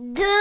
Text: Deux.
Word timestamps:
Deux. 0.00 0.37